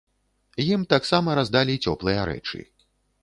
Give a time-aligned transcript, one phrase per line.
[0.63, 2.65] Ім таксама раздалі цёплыя рэчы.